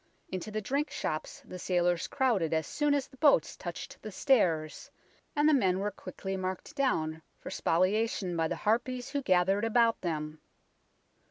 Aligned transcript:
Into 0.29 0.49
the 0.49 0.61
drink 0.61 0.89
shops 0.89 1.43
the 1.45 1.59
sailors 1.59 2.07
crowded 2.07 2.55
as 2.55 2.65
soon 2.65 2.95
as 2.95 3.07
the 3.07 3.17
boats 3.17 3.55
touched 3.55 4.01
the 4.01 4.11
stairs, 4.11 4.89
and 5.35 5.47
the 5.47 5.53
men 5.53 5.77
were 5.77 5.91
quickly 5.91 6.35
marked 6.35 6.75
down 6.75 7.21
for 7.37 7.51
spoliation 7.51 8.35
by 8.35 8.47
the 8.47 8.55
harpies 8.55 9.09
who 9.11 9.21
gathered 9.21 9.63
about 9.63 10.01
them. 10.01 10.41